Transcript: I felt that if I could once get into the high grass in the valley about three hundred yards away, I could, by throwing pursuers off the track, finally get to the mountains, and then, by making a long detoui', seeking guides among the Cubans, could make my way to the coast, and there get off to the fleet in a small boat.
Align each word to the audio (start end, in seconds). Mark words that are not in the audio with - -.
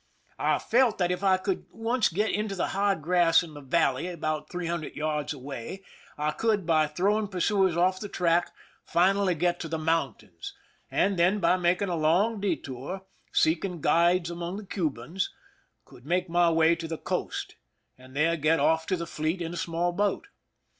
I 0.39 0.57
felt 0.57 0.97
that 0.97 1.11
if 1.11 1.23
I 1.23 1.37
could 1.37 1.67
once 1.69 2.09
get 2.09 2.31
into 2.31 2.55
the 2.55 2.69
high 2.69 2.95
grass 2.95 3.43
in 3.43 3.53
the 3.53 3.61
valley 3.61 4.07
about 4.07 4.49
three 4.49 4.65
hundred 4.65 4.95
yards 4.95 5.31
away, 5.31 5.83
I 6.17 6.31
could, 6.31 6.65
by 6.65 6.87
throwing 6.87 7.27
pursuers 7.27 7.77
off 7.77 7.99
the 7.99 8.09
track, 8.09 8.51
finally 8.83 9.35
get 9.35 9.59
to 9.59 9.67
the 9.67 9.77
mountains, 9.77 10.55
and 10.89 11.19
then, 11.19 11.37
by 11.39 11.55
making 11.55 11.89
a 11.89 11.95
long 11.95 12.41
detoui', 12.41 13.01
seeking 13.31 13.79
guides 13.79 14.31
among 14.31 14.57
the 14.57 14.65
Cubans, 14.65 15.31
could 15.85 16.03
make 16.03 16.27
my 16.27 16.49
way 16.49 16.73
to 16.77 16.87
the 16.87 16.97
coast, 16.97 17.53
and 17.95 18.15
there 18.15 18.35
get 18.37 18.59
off 18.59 18.87
to 18.87 18.95
the 18.97 19.05
fleet 19.05 19.39
in 19.39 19.53
a 19.53 19.55
small 19.55 19.91
boat. 19.91 20.29